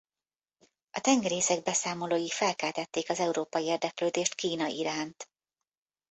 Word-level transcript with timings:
A 0.91 0.99
tengerészek 1.01 1.61
beszámolói 1.63 2.29
felkeltették 2.29 3.09
az 3.09 3.19
európai 3.19 3.63
érdeklődést 3.65 4.35
Kína 4.35 4.67
iránt. 4.67 5.29